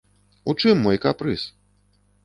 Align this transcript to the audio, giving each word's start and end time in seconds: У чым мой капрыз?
У 0.49 0.55
чым 0.63 0.81
мой 0.87 0.97
капрыз? 1.05 1.47